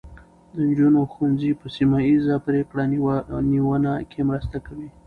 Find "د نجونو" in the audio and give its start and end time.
0.53-0.99